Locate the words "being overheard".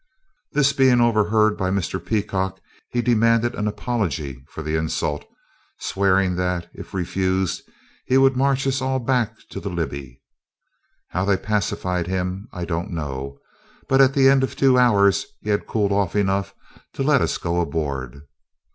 0.73-1.55